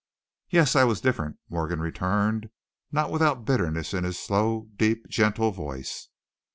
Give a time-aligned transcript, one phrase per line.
[0.49, 2.49] "Yes, I was different," Morgan returned,
[2.91, 6.09] not without bitterness in his slow, deep, gentle voice.